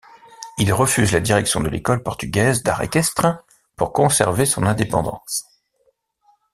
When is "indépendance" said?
4.65-5.45